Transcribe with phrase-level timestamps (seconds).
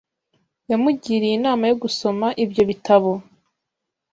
[0.71, 3.11] Yamugiriye inama yo gusoma ibyo bitabo.